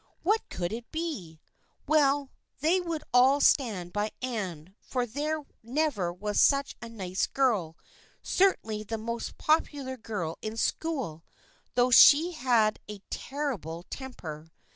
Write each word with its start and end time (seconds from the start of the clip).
What 0.23 0.41
could 0.49 0.73
it 0.73 0.91
be? 0.91 1.39
Well, 1.85 2.31
they 2.59 2.81
would 2.81 3.03
all 3.13 3.39
stand 3.39 3.93
by 3.93 4.09
Anne, 4.19 4.73
for 4.81 5.05
there 5.05 5.43
never 5.61 6.11
was 6.11 6.41
such 6.41 6.75
a 6.81 6.89
nice 6.89 7.27
girl, 7.27 7.77
certainly 8.23 8.81
the 8.81 8.97
most 8.97 9.37
popular 9.37 9.97
girl 9.97 10.39
in 10.41 10.57
school, 10.57 11.23
though 11.75 11.91
she 11.91 12.31
had 12.31 12.79
a 12.89 13.03
terrible 13.11 13.83
temper. 13.91 14.49